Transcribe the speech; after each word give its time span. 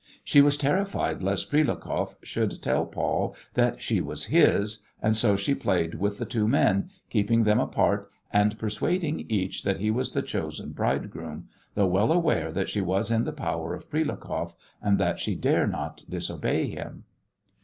She 0.23 0.41
was 0.41 0.57
terrified 0.57 1.21
lest 1.21 1.51
Prilukoff 1.51 2.15
should 2.23 2.63
tell 2.63 2.87
Paul 2.87 3.35
that 3.53 3.83
she 3.83 4.01
was 4.01 4.25
his, 4.33 4.79
and 4.99 5.15
so 5.15 5.35
she 5.35 5.53
played 5.53 5.93
with 5.93 6.17
the 6.17 6.25
two 6.25 6.47
men, 6.47 6.89
keeping 7.11 7.43
them 7.43 7.59
apart 7.59 8.09
and 8.33 8.57
persuading 8.57 9.27
each 9.29 9.61
that 9.61 9.77
he 9.77 9.91
was 9.91 10.13
the 10.13 10.23
chosen 10.23 10.71
bridegroom, 10.71 11.49
though 11.75 11.85
well 11.85 12.11
aware 12.11 12.51
that 12.51 12.67
she 12.67 12.81
was 12.81 13.11
in 13.11 13.25
the 13.25 13.31
power 13.31 13.75
of 13.75 13.91
Prilukoff 13.91 14.55
and 14.81 14.97
that 14.97 15.19
she 15.19 15.35
dare 15.35 15.67
not 15.67 16.03
disobey 16.09 16.65
him. 16.67 17.03